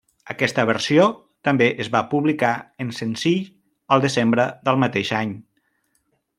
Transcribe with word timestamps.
Aquesta 0.33 0.63
versió 0.69 1.03
també 1.49 1.67
es 1.85 1.91
va 1.97 2.01
publicar 2.15 2.55
en 2.85 2.95
senzill 3.01 3.45
el 3.97 4.05
desembre 4.09 4.51
del 4.71 4.85
mateix 4.85 5.17
any. 5.23 5.39